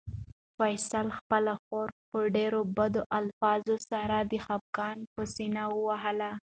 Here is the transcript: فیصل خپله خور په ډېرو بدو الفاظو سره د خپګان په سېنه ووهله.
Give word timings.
فیصل 0.57 1.07
خپله 1.17 1.53
خور 1.63 1.87
په 2.09 2.19
ډېرو 2.35 2.61
بدو 2.77 3.01
الفاظو 3.19 3.75
سره 3.91 4.17
د 4.31 4.33
خپګان 4.45 4.97
په 5.13 5.21
سېنه 5.35 5.63
ووهله. 5.71 6.31